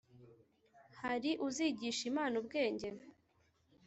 [1.01, 2.87] hari uzigisha imana ubwenge,